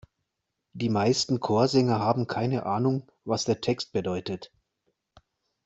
Die 0.73 0.89
meisten 0.89 1.41
Chorsänger 1.41 1.99
haben 1.99 2.25
keine 2.25 2.65
Ahnung, 2.65 3.11
was 3.23 3.45
der 3.45 3.61
Text 3.61 3.91
bedeutet. 3.91 4.51